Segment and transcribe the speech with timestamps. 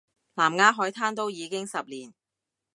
[0.03, 0.05] 南
[0.55, 2.11] 丫海難都已經十年